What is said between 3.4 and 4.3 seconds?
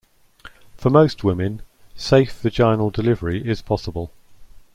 is possible.